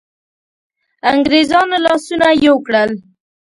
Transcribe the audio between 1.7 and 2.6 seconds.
لاسونه یو